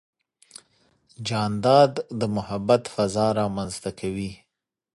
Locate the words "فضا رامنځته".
2.95-3.91